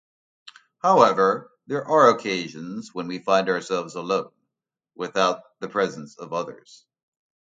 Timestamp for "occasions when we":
2.09-3.19